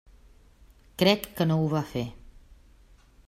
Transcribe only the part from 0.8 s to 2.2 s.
Crec que no ho va fer.